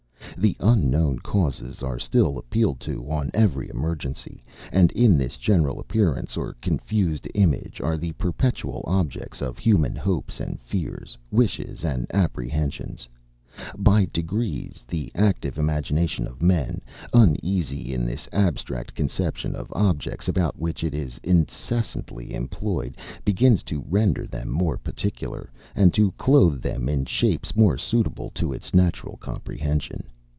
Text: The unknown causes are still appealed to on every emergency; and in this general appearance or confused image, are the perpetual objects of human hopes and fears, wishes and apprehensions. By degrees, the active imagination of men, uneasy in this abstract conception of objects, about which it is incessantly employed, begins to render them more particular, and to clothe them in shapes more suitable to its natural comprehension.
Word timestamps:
The 0.37 0.57
unknown 0.59 1.19
causes 1.19 1.83
are 1.83 1.99
still 1.99 2.39
appealed 2.39 2.79
to 2.79 3.07
on 3.11 3.29
every 3.31 3.69
emergency; 3.69 4.43
and 4.71 4.89
in 4.93 5.15
this 5.15 5.37
general 5.37 5.79
appearance 5.79 6.35
or 6.35 6.55
confused 6.61 7.27
image, 7.35 7.79
are 7.79 7.95
the 7.95 8.13
perpetual 8.13 8.81
objects 8.87 9.39
of 9.39 9.59
human 9.59 9.95
hopes 9.95 10.39
and 10.39 10.59
fears, 10.59 11.15
wishes 11.29 11.85
and 11.85 12.07
apprehensions. 12.11 13.07
By 13.77 14.07
degrees, 14.11 14.83
the 14.87 15.11
active 15.13 15.59
imagination 15.59 16.25
of 16.25 16.41
men, 16.41 16.81
uneasy 17.13 17.93
in 17.93 18.03
this 18.03 18.27
abstract 18.31 18.95
conception 18.95 19.53
of 19.53 19.71
objects, 19.75 20.27
about 20.27 20.57
which 20.57 20.83
it 20.83 20.95
is 20.95 21.19
incessantly 21.21 22.33
employed, 22.33 22.97
begins 23.23 23.61
to 23.63 23.85
render 23.87 24.25
them 24.25 24.49
more 24.49 24.77
particular, 24.79 25.51
and 25.75 25.93
to 25.93 26.09
clothe 26.13 26.63
them 26.63 26.89
in 26.89 27.05
shapes 27.05 27.55
more 27.55 27.77
suitable 27.77 28.31
to 28.33 28.51
its 28.53 28.73
natural 28.73 29.17
comprehension. 29.17 30.07